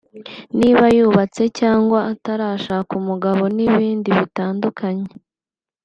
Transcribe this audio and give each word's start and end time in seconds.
niba 0.59 0.83
yubatse 0.95 1.43
cyangwa 1.59 1.99
atarashaka 2.13 2.91
umugabo 3.01 3.43
n'ibindi 3.55 4.09
bitandukanye 4.19 5.07